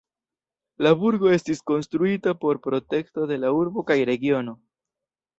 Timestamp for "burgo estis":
1.01-1.59